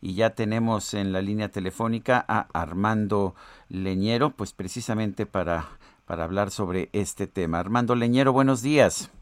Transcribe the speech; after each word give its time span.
Y 0.00 0.14
ya 0.14 0.30
tenemos 0.30 0.94
en 0.94 1.12
la 1.12 1.20
línea 1.20 1.48
telefónica 1.48 2.24
a 2.28 2.46
Armando 2.52 3.34
Leñero, 3.68 4.30
pues 4.30 4.52
precisamente 4.52 5.26
para, 5.26 5.64
para 6.06 6.24
hablar 6.24 6.50
sobre 6.50 6.88
este 6.92 7.26
tema. 7.26 7.58
Armando 7.58 7.94
Leñero, 7.94 8.32
buenos 8.32 8.62
días. 8.62 9.12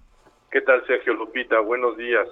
¿Qué 0.51 0.61
tal, 0.61 0.87
Sergio 0.87 1.15
Lupita? 1.15 1.61
Buenos 1.61 1.97
días. 1.97 2.29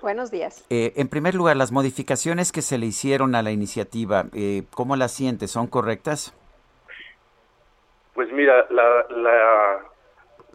Buenos 0.00 0.30
días. 0.30 0.66
Eh, 0.70 0.92
en 0.96 1.08
primer 1.08 1.34
lugar, 1.34 1.56
las 1.56 1.70
modificaciones 1.70 2.50
que 2.50 2.62
se 2.62 2.78
le 2.78 2.86
hicieron 2.86 3.34
a 3.34 3.42
la 3.42 3.50
iniciativa, 3.50 4.26
eh, 4.34 4.64
¿cómo 4.74 4.96
las 4.96 5.12
sientes? 5.12 5.50
¿Son 5.50 5.66
correctas? 5.66 6.36
Pues 8.14 8.32
mira, 8.32 8.66
la, 8.70 9.06
la, 9.16 9.78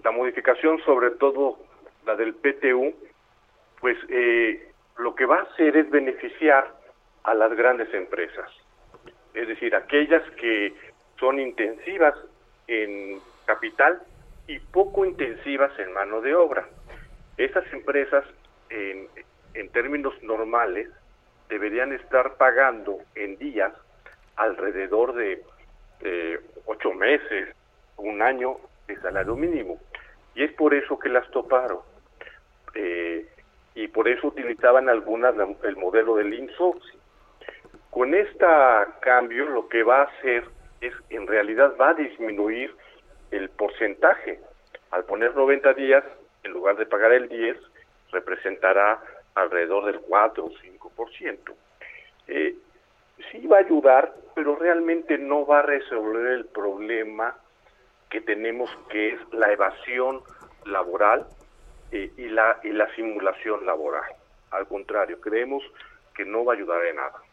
la 0.03 0.11
modificación, 0.11 0.79
sobre 0.85 1.11
todo 1.11 1.57
la 2.05 2.15
del 2.15 2.33
PTU, 2.33 2.93
pues 3.79 3.97
eh, 4.09 4.71
lo 4.97 5.15
que 5.15 5.25
va 5.25 5.39
a 5.39 5.43
hacer 5.43 5.77
es 5.77 5.89
beneficiar 5.89 6.76
a 7.27 7.33
las 7.33 7.53
grandes 7.55 7.93
empresas, 7.93 8.49
es 9.33 9.47
decir, 9.47 9.75
aquellas 9.75 10.23
que 10.31 10.73
son 11.19 11.39
intensivas 11.39 12.15
en 12.67 13.19
capital 13.45 14.01
y 14.47 14.59
poco 14.59 15.05
intensivas 15.05 15.77
en 15.77 15.93
mano 15.93 16.21
de 16.21 16.33
obra. 16.33 16.65
Estas 17.37 17.71
empresas, 17.73 18.23
en, 18.69 19.07
en 19.53 19.69
términos 19.69 20.13
normales, 20.23 20.89
deberían 21.49 21.91
estar 21.91 22.35
pagando 22.35 22.99
en 23.15 23.37
días 23.37 23.73
alrededor 24.37 25.13
de 25.13 25.43
ocho 26.65 26.93
meses, 26.93 27.53
un 27.97 28.21
año 28.21 28.57
de 28.87 28.95
salario 29.01 29.35
mínimo. 29.35 29.79
Y 30.33 30.43
es 30.43 30.53
por 30.53 30.73
eso 30.73 30.97
que 30.97 31.09
las 31.09 31.29
toparon. 31.31 31.79
Eh, 32.73 33.27
y 33.75 33.87
por 33.89 34.07
eso 34.07 34.27
utilizaban 34.27 34.87
algunas 34.87 35.35
el 35.63 35.75
modelo 35.75 36.15
del 36.15 36.33
insourcing. 36.33 36.99
Con 37.97 38.13
este 38.13 38.45
cambio 38.99 39.45
lo 39.49 39.67
que 39.69 39.81
va 39.81 40.01
a 40.01 40.03
hacer 40.03 40.43
es, 40.81 40.93
en 41.09 41.25
realidad 41.25 41.73
va 41.81 41.89
a 41.89 41.93
disminuir 41.95 42.71
el 43.31 43.49
porcentaje. 43.49 44.39
Al 44.91 45.03
poner 45.05 45.35
90 45.35 45.73
días, 45.73 46.03
en 46.43 46.51
lugar 46.51 46.77
de 46.77 46.85
pagar 46.85 47.11
el 47.11 47.27
10, 47.27 47.57
representará 48.11 49.01
alrededor 49.33 49.85
del 49.85 49.99
4 50.01 50.45
o 50.45 50.51
5%. 50.51 51.55
Eh, 52.27 52.55
sí 53.31 53.47
va 53.47 53.57
a 53.57 53.61
ayudar, 53.61 54.13
pero 54.35 54.55
realmente 54.55 55.17
no 55.17 55.47
va 55.47 55.61
a 55.61 55.63
resolver 55.63 56.33
el 56.33 56.45
problema 56.45 57.35
que 58.11 58.21
tenemos, 58.21 58.69
que 58.91 59.13
es 59.15 59.33
la 59.33 59.51
evasión 59.51 60.21
laboral 60.65 61.25
eh, 61.91 62.11
y, 62.15 62.29
la, 62.29 62.59
y 62.63 62.69
la 62.69 62.93
simulación 62.93 63.65
laboral. 63.65 64.05
Al 64.51 64.67
contrario, 64.67 65.19
creemos 65.19 65.63
que 66.13 66.25
no 66.25 66.45
va 66.45 66.53
a 66.53 66.57
ayudar 66.57 66.85
en 66.85 66.97
nada. 66.97 67.23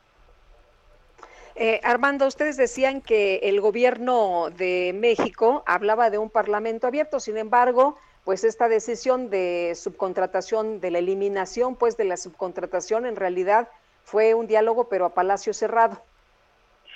Eh, 1.56 1.80
Armando, 1.84 2.26
ustedes 2.26 2.56
decían 2.56 3.00
que 3.00 3.36
el 3.44 3.60
gobierno 3.60 4.50
de 4.56 4.92
México 4.92 5.62
hablaba 5.66 6.10
de 6.10 6.18
un 6.18 6.28
parlamento 6.28 6.88
abierto, 6.88 7.20
sin 7.20 7.36
embargo, 7.36 7.96
pues 8.24 8.42
esta 8.42 8.68
decisión 8.68 9.30
de 9.30 9.74
subcontratación, 9.76 10.80
de 10.80 10.90
la 10.90 10.98
eliminación 10.98 11.76
pues 11.76 11.96
de 11.96 12.06
la 12.06 12.16
subcontratación, 12.16 13.06
en 13.06 13.14
realidad 13.14 13.68
fue 14.02 14.34
un 14.34 14.48
diálogo 14.48 14.88
pero 14.88 15.04
a 15.04 15.14
palacio 15.14 15.52
cerrado. 15.52 16.02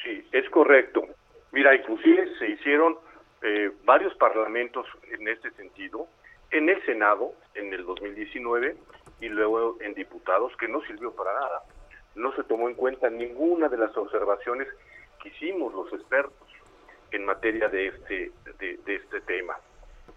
Sí, 0.03 0.27
es 0.33 0.51
correcto. 0.51 1.07
Mira, 1.53 1.77
inclusive 1.77 2.29
se 2.39 2.49
hicieron 2.49 2.97
eh, 3.43 3.71
varios 3.85 4.15
parlamentos 4.17 4.87
en 5.13 5.29
este 5.29 5.53
sentido, 5.53 6.09
en 6.51 6.69
el 6.69 6.85
Senado 6.85 7.33
en 7.55 7.73
el 7.73 7.85
2019 7.85 8.77
y 9.21 9.29
luego 9.29 9.77
en 9.81 9.95
diputados, 9.95 10.53
que 10.57 10.67
no 10.67 10.81
sirvió 10.83 11.13
para 11.13 11.33
nada 11.35 11.63
no 12.19 12.35
se 12.35 12.45
tomó 12.45 12.69
en 12.69 12.75
cuenta 12.75 13.09
ninguna 13.09 13.69
de 13.69 13.79
las 13.79 13.97
observaciones 13.97 14.69
que 15.23 15.29
hicimos 15.31 15.73
los 15.73 15.93
expertos 15.93 16.49
en 17.11 17.25
materia 17.25 17.69
de 17.69 17.89
este, 17.89 18.33
de, 18.59 18.95
este 18.95 19.21
tema. 19.23 19.57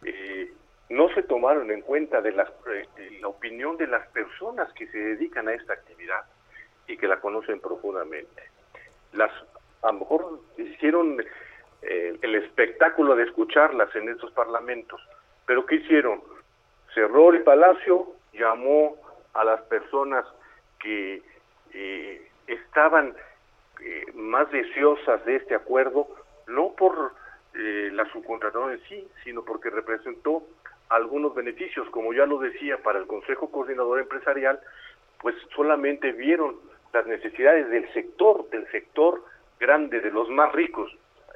Eh, 0.03 0.51
no 0.89 1.09
se 1.13 1.23
tomaron 1.23 1.71
en 1.71 1.81
cuenta 1.81 2.21
de, 2.21 2.31
eh, 2.31 3.17
la 3.21 3.27
opinión 3.27 3.77
de 3.77 3.87
las 3.87 4.07
personas 4.09 4.71
que 4.73 4.87
se 4.87 4.97
dedican 4.97 5.47
a 5.47 5.53
esta 5.53 5.73
actividad 5.73 6.25
y 6.87 6.97
que 6.97 7.07
la 7.07 7.21
conocen 7.21 7.61
profundamente. 7.61 8.43
Las, 9.13 9.31
a 9.83 9.91
lo 9.91 9.99
mejor 9.99 10.39
hicieron 10.57 11.23
eh, 11.81 12.17
el 12.21 12.35
espectáculo 12.35 13.15
de 13.15 13.23
escucharlas 13.23 13.95
en 13.95 14.09
estos 14.09 14.31
parlamentos, 14.31 15.01
pero 15.45 15.65
¿qué 15.65 15.75
hicieron? 15.75 16.21
Cerró 16.93 17.31
el 17.31 17.43
palacio, 17.43 18.07
llamó 18.33 18.97
a 19.33 19.45
las 19.45 19.61
personas 19.61 20.25
que 20.79 21.10
estaban 22.81 23.13
eh, 23.79 24.05
más 24.15 24.49
deseosas 24.51 25.23
de 25.25 25.35
este 25.35 25.53
acuerdo, 25.53 26.07
no 26.47 26.71
por 26.75 27.13
eh, 27.53 27.91
la 27.93 28.11
subcontratación 28.11 28.71
en 28.71 28.81
sí, 28.89 29.07
sino 29.23 29.43
porque 29.43 29.69
representó 29.69 30.41
algunos 30.89 31.35
beneficios, 31.35 31.87
como 31.91 32.11
ya 32.11 32.25
lo 32.25 32.39
decía, 32.39 32.77
para 32.77 32.97
el 32.97 33.05
Consejo 33.05 33.51
Coordinador 33.51 33.99
Empresarial, 33.99 34.59
pues 35.19 35.35
solamente 35.55 36.11
vieron 36.11 36.55
las 36.91 37.05
necesidades 37.05 37.69
del 37.69 37.87
sector, 37.93 38.49
del 38.49 38.65
sector 38.71 39.23
grande, 39.59 39.99
de 39.99 40.09
los 40.09 40.27
más 40.29 40.51
ricos. 40.51 40.91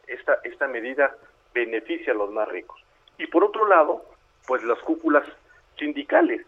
Esta, 0.08 0.40
esta 0.44 0.68
medida 0.68 1.16
beneficia 1.54 2.14
a 2.14 2.16
los 2.16 2.32
más 2.32 2.48
ricos. 2.48 2.84
Y 3.20 3.28
por 3.28 3.44
otro 3.44 3.68
lado, 3.68 4.04
pues 4.48 4.64
las 4.64 4.80
cúpulas 4.80 5.28
sindicales, 5.78 6.44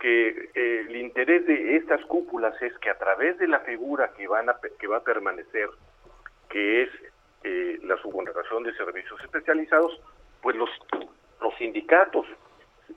que 0.00 0.50
eh, 0.54 0.86
el 0.88 0.96
interés 0.96 1.46
de 1.46 1.76
estas 1.76 2.04
cúpulas 2.06 2.60
es 2.62 2.76
que 2.78 2.90
a 2.90 2.98
través 2.98 3.38
de 3.38 3.46
la 3.46 3.60
figura 3.60 4.12
que 4.16 4.26
van 4.26 4.48
a, 4.48 4.56
que 4.78 4.86
va 4.86 4.96
a 4.96 5.04
permanecer, 5.04 5.68
que 6.48 6.82
es 6.82 6.88
eh, 7.44 7.78
la 7.84 7.96
subcontratación 7.98 8.64
de 8.64 8.74
servicios 8.74 9.20
especializados, 9.22 10.00
pues 10.42 10.56
los 10.56 10.70
los 11.40 11.54
sindicatos 11.56 12.26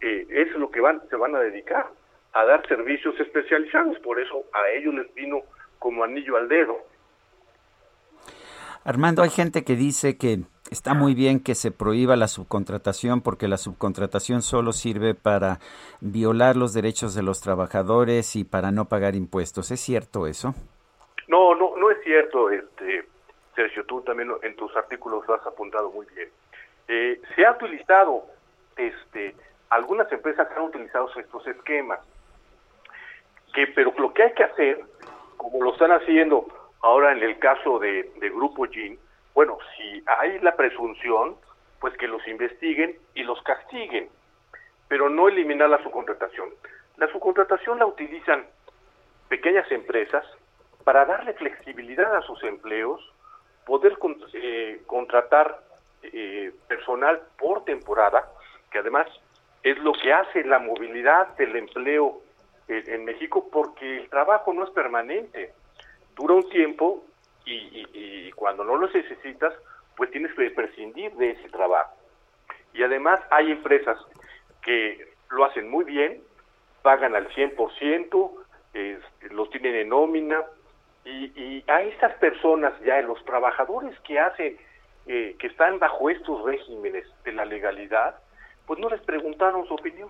eh, 0.01 0.25
es 0.29 0.51
lo 0.55 0.69
que 0.71 0.81
van 0.81 1.01
se 1.09 1.15
van 1.15 1.35
a 1.35 1.39
dedicar 1.39 1.87
a 2.33 2.45
dar 2.45 2.67
servicios 2.67 3.19
especializados, 3.19 3.99
por 3.99 4.19
eso 4.19 4.45
a 4.53 4.69
ellos 4.71 4.93
les 4.95 5.13
vino 5.13 5.41
como 5.77 6.03
anillo 6.03 6.35
al 6.35 6.47
dedo. 6.47 6.77
Armando, 8.83 9.21
hay 9.21 9.29
gente 9.29 9.63
que 9.63 9.75
dice 9.75 10.17
que 10.17 10.39
está 10.71 10.93
muy 10.93 11.13
bien 11.13 11.39
que 11.41 11.55
se 11.55 11.71
prohíba 11.71 12.15
la 12.15 12.27
subcontratación 12.27 13.21
porque 13.21 13.47
la 13.47 13.57
subcontratación 13.57 14.41
solo 14.41 14.73
sirve 14.73 15.13
para 15.13 15.59
violar 16.01 16.55
los 16.55 16.73
derechos 16.73 17.15
de 17.15 17.23
los 17.23 17.41
trabajadores 17.41 18.35
y 18.35 18.43
para 18.43 18.71
no 18.71 18.85
pagar 18.85 19.15
impuestos. 19.15 19.71
¿Es 19.71 19.79
cierto 19.79 20.27
eso? 20.27 20.53
No, 21.27 21.55
no, 21.55 21.75
no 21.77 21.91
es 21.91 21.97
cierto, 22.03 22.49
este, 22.49 23.05
Sergio. 23.55 23.85
Tú 23.85 24.01
también 24.01 24.31
en 24.41 24.55
tus 24.55 24.75
artículos 24.75 25.27
lo 25.27 25.35
has 25.35 25.45
apuntado 25.45 25.91
muy 25.91 26.05
bien. 26.15 26.29
Eh, 26.87 27.21
se 27.35 27.45
ha 27.45 27.51
utilizado, 27.51 28.25
este, 28.75 29.35
algunas 29.69 30.11
empresas 30.11 30.47
han 30.55 30.63
utilizado 30.63 31.09
estos 31.15 31.47
esquemas, 31.47 31.99
que, 33.53 33.67
pero 33.67 33.93
lo 33.97 34.13
que 34.13 34.23
hay 34.23 34.33
que 34.33 34.43
hacer, 34.43 34.83
como 35.37 35.63
lo 35.63 35.73
están 35.73 35.91
haciendo 35.91 36.47
ahora 36.81 37.13
en 37.13 37.23
el 37.23 37.39
caso 37.39 37.79
de, 37.79 38.11
de 38.19 38.29
Grupo 38.29 38.65
GIN, 38.65 38.99
bueno, 39.33 39.57
si 39.75 40.03
hay 40.05 40.39
la 40.39 40.55
presunción, 40.55 41.35
pues 41.79 41.95
que 41.97 42.07
los 42.07 42.25
investiguen 42.27 42.97
y 43.15 43.23
los 43.23 43.41
castiguen, 43.43 44.09
pero 44.87 45.09
no 45.09 45.27
eliminar 45.27 45.69
la 45.69 45.81
subcontratación. 45.81 46.49
La 46.97 47.11
subcontratación 47.11 47.79
la 47.79 47.85
utilizan 47.85 48.45
pequeñas 49.27 49.69
empresas 49.71 50.25
para 50.83 51.05
darle 51.05 51.33
flexibilidad 51.33 52.15
a 52.15 52.21
sus 52.21 52.43
empleos, 52.43 53.01
poder 53.65 53.97
eh, 54.33 54.81
contratar 54.85 55.59
eh, 56.03 56.53
personal 56.67 57.21
por 57.37 57.65
temporada, 57.65 58.29
que 58.71 58.79
además 58.79 59.07
es 59.63 59.77
lo 59.79 59.93
que 59.93 60.13
hace 60.13 60.43
la 60.43 60.59
movilidad 60.59 61.35
del 61.37 61.55
empleo 61.55 62.21
en 62.67 63.03
México, 63.03 63.49
porque 63.51 63.97
el 63.97 64.09
trabajo 64.09 64.53
no 64.53 64.63
es 64.63 64.69
permanente, 64.69 65.53
dura 66.15 66.35
un 66.35 66.49
tiempo 66.49 67.03
y, 67.45 68.31
cuando 68.31 68.63
no 68.63 68.77
los 68.77 68.93
necesitas, 68.93 69.53
pues 69.95 70.11
tienes 70.11 70.33
que 70.33 70.49
prescindir 70.51 71.11
de 71.13 71.31
ese 71.31 71.49
trabajo. 71.49 71.95
Y 72.73 72.83
además 72.83 73.19
hay 73.29 73.51
empresas 73.51 73.97
que 74.61 75.13
lo 75.29 75.45
hacen 75.45 75.69
muy 75.69 75.85
bien, 75.85 76.21
pagan 76.81 77.15
al 77.15 77.29
100%, 77.29 78.31
eh, 78.73 78.99
nómina, 79.85 80.43
y, 81.05 81.63
a 81.67 81.81
estas 81.83 82.13
personas 82.15 82.73
ya, 82.81 83.01
los 83.01 83.23
trabajadores 83.25 83.97
que 84.01 84.19
hacen, 84.19 84.57
eh, 85.05 85.35
que 85.37 85.47
están 85.47 85.79
bajo 85.79 86.09
estos 86.09 86.43
regímenes 86.43 87.05
de 87.23 87.33
la 87.33 87.45
legalidad, 87.45 88.15
pues 88.65 88.79
no 88.79 88.89
les 88.89 89.01
preguntaron 89.01 89.67
su 89.67 89.73
opinión. 89.73 90.09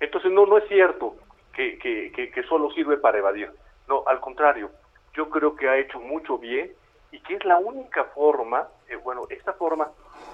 Entonces 0.00 0.30
no, 0.32 0.46
no 0.46 0.58
es 0.58 0.68
cierto 0.68 1.16
que, 1.54 1.78
que 1.78 2.42
solo 2.48 2.70
sirve 2.72 2.98
para 2.98 3.18
evadir. 3.18 3.50
No, 3.88 4.02
al 4.06 4.20
contrario, 4.20 4.70
yo 5.16 5.30
creo 5.30 5.56
que 5.56 5.68
ha 5.68 5.78
hecho 5.78 5.98
mucho 5.98 6.38
bien 6.38 6.70
y 7.10 7.20
que 7.20 7.34
es 7.34 7.44
la 7.44 7.56
única 7.56 8.04
forma, 8.04 8.68
eh, 8.88 8.96
bueno, 8.96 9.22
esta 9.30 9.54
forma 9.54 9.90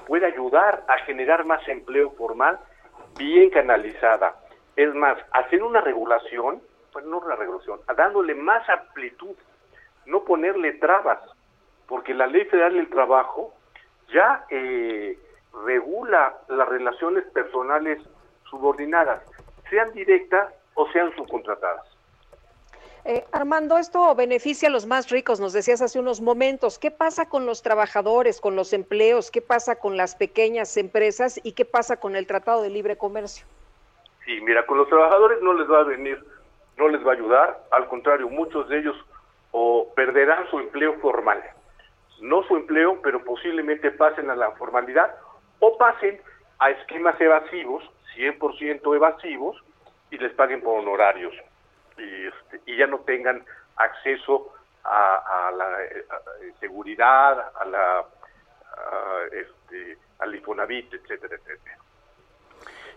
puede 0.07 0.27
ayudar 0.27 0.85
a 0.89 0.99
generar 1.05 1.45
más 1.45 1.67
empleo 1.69 2.11
formal 2.11 2.59
bien 3.17 3.51
canalizada. 3.51 4.35
Es 4.75 4.93
más, 4.95 5.17
hacer 5.33 5.63
una 5.63 5.81
regulación, 5.81 6.61
bueno, 6.93 7.09
no 7.09 7.19
una 7.19 7.37
regulación, 7.37 7.81
dándole 7.97 8.35
más 8.35 8.69
amplitud, 8.69 9.37
no 10.07 10.25
ponerle 10.25 10.73
trabas, 10.75 11.21
porque 11.87 12.15
la 12.15 12.27
Ley 12.27 12.45
Federal 12.47 12.75
del 12.75 12.91
Trabajo 12.91 13.55
ya 14.13 14.45
eh, 14.51 15.17
regula 15.65 16.39
las 16.49 16.69
relaciones 16.69 17.25
personales 17.33 18.01
subordinadas, 18.51 19.23
sean 19.71 19.93
directas 19.93 20.53
o 20.75 20.91
sean 20.91 21.15
subcontratadas. 21.15 21.87
Eh, 23.05 23.25
Armando, 23.33 23.79
esto 23.79 24.15
beneficia 24.15 24.69
a 24.69 24.71
los 24.71 24.87
más 24.87 25.11
ricos, 25.11 25.41
nos 25.41 25.53
decías 25.53 25.83
hace 25.83 25.99
unos 25.99 26.21
momentos. 26.21 26.79
¿Qué 26.79 26.93
pasa 26.93 27.29
con 27.29 27.47
los 27.47 27.61
trabajadores, 27.61 28.41
con 28.41 28.55
los 28.55 28.73
empleos? 28.73 29.33
¿Qué 29.33 29.43
pasa 29.43 29.81
con 29.81 29.97
las 29.97 30.15
pequeñas 30.15 30.77
empresas? 30.77 31.41
¿Y 31.43 31.53
qué 31.53 31.65
pasa 31.65 31.99
con 31.99 32.15
el 32.15 32.29
Tratado 32.29 32.63
de 32.63 32.71
Libre 32.71 32.97
Comercio? 32.97 33.45
Sí, 34.25 34.41
mira, 34.43 34.65
con 34.67 34.79
los 34.79 34.89
trabajadores 34.89 35.43
no 35.43 35.53
les 35.55 35.69
va 35.69 35.81
a 35.81 35.85
venir, 35.85 36.25
no 36.77 36.89
les 36.89 37.05
va 37.05 37.11
a 37.11 37.15
ayudar. 37.15 37.65
Al 37.73 37.89
contrario, 37.89 38.29
muchos 38.29 38.69
de 38.69 38.79
ellos 38.79 38.97
o 39.51 39.93
perderán 39.97 40.49
su 40.49 40.61
empleo 40.61 40.95
formal. 41.01 41.43
No 42.21 42.45
su 42.45 42.57
empleo, 42.57 43.01
pero 43.03 43.25
posiblemente 43.25 43.91
pasen 43.91 44.31
a 44.31 44.37
la 44.37 44.53
formalidad 44.53 45.13
o 45.59 45.77
pasen 45.77 46.21
a 46.61 46.71
esquemas 46.71 47.21
evasivos, 47.21 47.83
100% 48.17 48.95
evasivos, 48.95 49.57
y 50.13 50.19
les 50.19 50.33
paguen 50.35 50.63
por 50.63 50.79
honorarios 50.79 51.35
y, 51.99 52.27
este, 52.27 52.61
y 52.67 52.77
ya 52.77 52.87
no 52.87 53.01
tengan 53.01 53.45
acceso 53.77 54.53
a, 54.85 55.53
la 55.57 55.85
eh, 55.85 56.05
seguridad, 56.61 57.53
a 57.57 57.65
la 57.65 58.05
este, 59.33 59.99
al 60.19 60.35
Infonavit, 60.35 60.93
etcétera, 60.95 61.37
etcétera. 61.37 61.79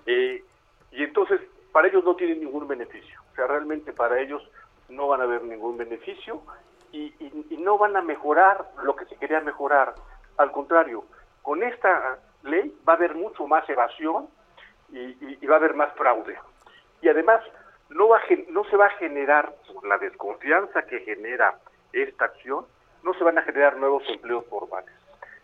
Eh, 0.05 0.43
y 0.91 1.03
entonces, 1.03 1.41
para 1.71 1.87
ellos 1.87 2.03
no 2.03 2.15
tienen 2.15 2.39
ningún 2.39 2.67
beneficio. 2.67 3.19
O 3.31 3.35
sea, 3.35 3.47
realmente 3.47 3.93
para 3.93 4.19
ellos 4.19 4.41
no 4.89 5.07
van 5.07 5.21
a 5.21 5.23
haber 5.23 5.43
ningún 5.43 5.77
beneficio 5.77 6.41
y, 6.91 7.13
no 7.57 7.77
van 7.79 7.97
a 7.97 8.01
mejorar 8.01 8.69
lo 8.83 8.95
que 8.95 9.05
se 9.05 9.15
quería 9.15 9.41
mejorar. 9.41 9.95
Al 10.37 10.51
contrario, 10.51 11.03
con 11.41 11.63
esta 11.63 12.19
ley 12.43 12.77
va 12.87 12.93
a 12.93 12.95
haber 12.95 13.15
mucho 13.15 13.47
más 13.47 13.67
evasión 13.67 14.29
y, 14.91 15.17
y 15.43 15.45
va 15.47 15.55
a 15.55 15.57
haber 15.57 15.73
más 15.73 15.91
fraude. 15.93 16.37
Y 17.01 17.09
además, 17.09 17.41
no, 17.89 18.07
va 18.07 18.21
no 18.49 18.63
se 18.65 18.77
va 18.77 18.87
a 18.87 18.97
generar, 18.97 19.53
por 19.73 19.87
la 19.87 19.97
desconfianza 19.97 20.85
que 20.85 20.99
genera 21.01 21.59
esta 21.93 22.25
acción, 22.25 22.65
no 23.03 23.13
se 23.13 23.23
van 23.23 23.37
a 23.37 23.43
generar 23.43 23.77
nuevos 23.77 24.03
empleos 24.09 24.45
formales. 24.47 24.91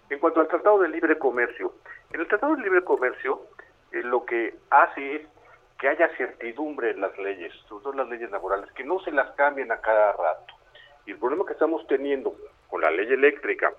En 0.10 0.20
cuanto 0.20 0.42
al 0.42 0.48
Tratado 0.48 0.80
de 0.80 0.90
Libre 0.90 1.18
Comercio, 1.18 1.74
en 2.12 2.20
el 2.20 2.28
Tratado 2.28 2.56
de 2.56 2.64
Libre 2.64 2.84
Comercio 2.84 3.42
eh, 3.92 4.02
lo 4.04 4.26
que 4.26 4.56
hace 4.70 5.16
es 5.16 5.22
que 5.80 5.88
haya 5.88 6.10
certidumbre 6.18 6.92
en 6.92 7.02
las 7.02 7.18
leyes, 7.18 7.54
sobre 7.68 7.84
todo 7.84 7.94
las 7.94 8.10
leyes 8.10 8.30
laborales, 8.32 8.72
que 8.74 8.84
no 8.84 9.00
se 9.00 9.12
las 9.12 9.32
cambien 9.32 9.72
a 9.72 9.82
cada 9.82 10.12
rato. 10.12 10.54
Y 11.06 11.12
el 11.12 11.18
problema 11.18 11.46
que 11.46 11.54
estamos 11.54 11.86
teniendo 11.88 12.36
con 12.70 12.82
la 12.82 12.92
ley 12.92 13.08
eléctrica, 13.12 13.74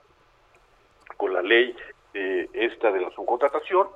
con 1.16 1.32
la 1.32 1.42
ley 1.42 1.76
eh, 2.14 2.48
esta 2.52 2.90
de 2.90 3.00
la 3.00 3.10
subcontratación, 3.10 3.88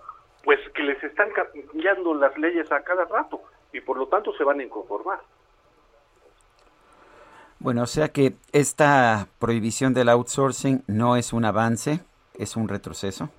pues 0.44 0.60
que 0.70 0.82
les 0.82 1.02
están 1.02 1.30
cambiando 1.32 2.14
las 2.14 2.36
leyes 2.38 2.70
a 2.70 2.82
cada 2.82 3.04
rato 3.06 3.42
y 3.76 3.80
por 3.80 3.98
lo 3.98 4.06
tanto 4.06 4.32
se 4.36 4.44
van 4.44 4.60
a 4.60 4.62
inconformar. 4.62 5.20
Bueno, 7.58 7.82
o 7.82 7.86
sea 7.86 8.08
que 8.08 8.34
esta 8.52 9.28
prohibición 9.38 9.94
del 9.94 10.08
outsourcing 10.08 10.82
no 10.86 11.16
es 11.16 11.32
un 11.32 11.44
avance, 11.44 12.00
es 12.38 12.56
un 12.56 12.68
retroceso. 12.68 13.30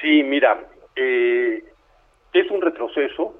Sí, 0.00 0.22
mira, 0.22 0.66
eh, 0.94 1.64
es 2.32 2.50
un 2.50 2.60
retroceso, 2.60 3.34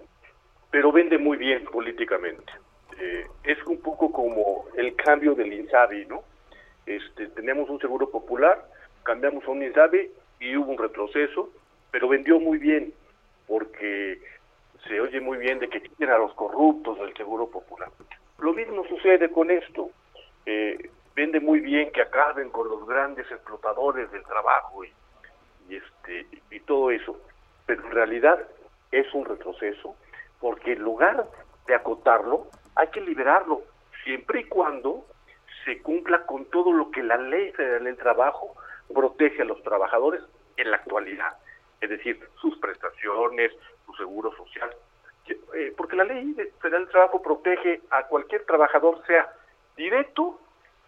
pero 0.70 0.91
vende 0.91 1.19
muy 1.19 1.37
bien 1.37 1.64
políticamente. 1.64 2.53
Eh, 2.99 3.26
es 3.44 3.58
un 3.67 3.81
poco 3.81 4.11
como 4.11 4.64
el 4.76 4.97
cambio 4.97 5.35
del 5.35 5.53
INSABI, 5.53 6.06
¿no? 6.06 6.23
Este, 6.87 7.29
tenemos 7.29 7.69
un 7.69 7.79
seguro 7.79 8.11
popular, 8.11 8.67
cambiamos 9.03 9.44
a 9.44 9.50
un 9.50 9.62
INSABI 9.62 10.11
y 10.41 10.56
hubo 10.56 10.73
un 10.73 10.79
retroceso, 10.79 11.50
pero 11.91 12.08
vendió 12.08 12.41
muy 12.41 12.58
bien, 12.58 12.94
porque 13.47 14.19
se 14.88 15.00
oye 15.00 15.20
muy 15.20 15.38
bien 15.38 15.58
de 15.58 15.68
que 15.68 15.80
quieren 15.80 16.14
a 16.14 16.18
los 16.18 16.34
corruptos 16.34 16.98
del 16.98 17.14
Seguro 17.16 17.48
Popular. 17.48 17.90
Lo 18.38 18.52
mismo 18.52 18.84
sucede 18.86 19.30
con 19.30 19.50
esto. 19.50 19.90
Eh, 20.44 20.90
vende 21.14 21.40
muy 21.40 21.60
bien 21.60 21.90
que 21.92 22.02
acaben 22.02 22.50
con 22.50 22.68
los 22.68 22.86
grandes 22.86 23.30
explotadores 23.30 24.10
del 24.12 24.22
trabajo 24.24 24.84
y, 24.84 24.92
este 25.74 26.26
y 26.50 26.60
todo 26.60 26.90
eso, 26.90 27.18
pero 27.64 27.82
en 27.84 27.90
realidad 27.90 28.46
es 28.92 29.12
un 29.14 29.24
retroceso 29.24 29.96
porque 30.40 30.72
en 30.72 30.82
lugar 30.82 31.26
de 31.66 31.74
acotarlo 31.74 32.46
hay 32.76 32.88
que 32.88 33.00
liberarlo 33.00 33.62
siempre 34.04 34.40
y 34.40 34.44
cuando 34.44 35.06
se 35.64 35.82
cumpla 35.82 36.24
con 36.26 36.44
todo 36.46 36.72
lo 36.72 36.90
que 36.90 37.02
la 37.02 37.16
ley 37.16 37.50
federal 37.52 37.84
del 37.84 37.96
trabajo 37.96 38.54
protege 38.94 39.42
a 39.42 39.46
los 39.46 39.62
trabajadores 39.62 40.22
en 40.56 40.70
la 40.70 40.76
actualidad, 40.76 41.36
es 41.80 41.90
decir, 41.90 42.20
sus 42.40 42.56
prestaciones, 42.58 43.52
seguro 43.96 44.34
social, 44.37 44.70
eh, 45.28 45.75
porque 45.76 45.96
la 45.96 46.04
ley 46.04 46.34
federal 46.60 46.84
del 46.84 46.90
trabajo 46.90 47.22
protege 47.22 47.81
a 47.90 48.04
cualquier 48.04 48.44
trabajador, 48.44 49.04
sea 49.06 49.32
directo 49.76 50.38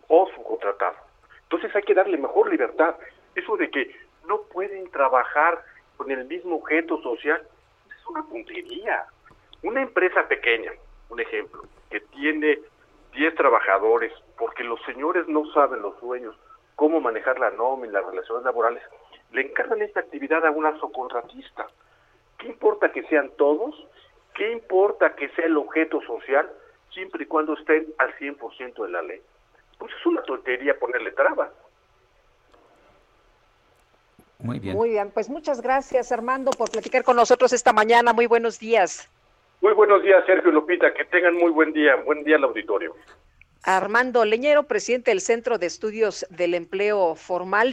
o 0.09 0.29
subcontratado. 0.35 0.97
Entonces 1.43 1.75
hay 1.75 1.83
que 1.83 1.95
darle 1.95 2.19
mejor 2.19 2.51
libertad. 2.51 2.95
Eso 3.35 3.57
de 3.57 3.71
que 3.71 3.95
no 4.27 4.43
pueden 4.53 4.91
trabajar 4.91 5.63
con 5.97 6.11
el 6.11 6.25
mismo 6.27 6.57
objeto 6.57 7.01
social 7.03 7.43
es 7.89 8.07
una 8.07 8.23
puntería. 8.25 9.07
Una 9.63 9.83
empresa 9.83 10.27
pequeña, 10.29 10.73
un 11.09 11.21
ejemplo, 11.21 11.65
que 11.91 12.01
tiene 12.01 12.61
10 13.13 13.35
trabajadores, 13.35 14.13
porque 14.39 14.63
los 14.63 14.81
señores 14.83 15.27
no 15.27 15.51
saben 15.53 15.83
los 15.83 16.01
dueños 16.01 16.39
cómo 16.77 17.01
manejar 17.01 17.41
la 17.41 17.51
nómina, 17.51 17.95
las 17.95 18.07
relaciones 18.07 18.45
laborales, 18.45 18.83
le 19.33 19.43
encargan 19.43 19.83
esta 19.83 19.99
actividad 19.99 20.47
a 20.47 20.53
una 20.53 20.79
subcontratista. 20.79 21.67
¿Qué 22.39 22.47
importa 22.47 22.93
que 22.93 23.03
sean 23.05 23.31
todos? 23.37 23.75
¿Qué 24.35 24.53
importa 24.53 25.15
que 25.17 25.29
sea 25.31 25.47
el 25.47 25.57
objeto 25.57 26.01
social 26.03 26.49
siempre 26.93 27.25
y 27.25 27.27
cuando 27.27 27.55
estén 27.55 27.87
al 27.99 28.15
100% 28.17 28.85
de 28.85 28.91
la 28.91 29.03
ley? 29.03 29.21
Pues 29.79 29.93
es 29.99 30.07
una 30.07 30.23
tontería 30.23 30.79
ponerle 30.79 31.11
trabas. 31.13 31.51
Muy 34.39 34.61
bien. 34.61 34.77
Muy 34.77 34.91
bien, 34.91 35.11
pues 35.11 35.29
muchas 35.29 35.61
gracias 35.61 36.13
Armando 36.13 36.53
por 36.53 36.71
platicar 36.71 37.03
con 37.03 37.17
nosotros 37.17 37.53
esta 37.53 37.73
mañana. 37.73 38.13
Muy 38.13 38.27
buenos 38.27 38.61
días. 38.61 39.11
Muy 39.61 39.73
buenos 39.73 40.03
días 40.03 40.25
Sergio 40.25 40.53
Lupita, 40.53 40.95
que 40.95 41.05
tengan 41.07 41.35
muy 41.35 41.51
buen 41.51 41.73
día. 41.73 41.97
Buen 41.97 42.23
día 42.23 42.37
al 42.37 42.45
auditorio. 42.45 42.95
Armando 43.65 44.25
Leñero, 44.25 44.63
presidente 44.63 45.11
del 45.11 45.21
Centro 45.21 45.59
de 45.59 45.67
Estudios 45.67 46.25
del 46.31 46.55
Empleo 46.55 47.17
Formal. 47.17 47.73